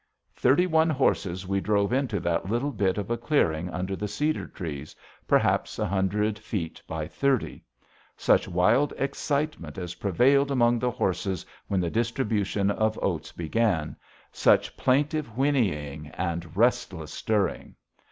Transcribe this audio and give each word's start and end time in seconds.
Thirty 0.33 0.65
one 0.65 0.89
horses 0.89 1.45
we 1.47 1.61
drove 1.61 1.93
into 1.93 2.19
that 2.21 2.49
little 2.49 2.71
bit 2.71 2.97
of 2.97 3.11
a 3.11 3.17
clearing 3.17 3.69
under 3.69 3.95
the 3.95 4.07
cedar 4.07 4.47
trees, 4.47 4.95
perhaps 5.27 5.77
a 5.77 5.85
hundred 5.85 6.39
feet 6.39 6.81
by 6.87 7.07
thirty. 7.07 7.63
Such 8.17 8.47
wild 8.47 8.93
excitement 8.97 9.77
as 9.77 9.93
prevailed 10.01 10.49
among 10.49 10.79
the 10.79 10.89
horses 10.89 11.45
when 11.67 11.81
the 11.81 11.91
distribution 11.91 12.71
of 12.71 12.97
oats 12.99 13.31
began, 13.31 13.95
such 14.31 14.75
plaintive 14.75 15.37
whinnying 15.37 16.07
and 16.15 16.57
restless 16.57 17.13
stirring! 17.13 17.75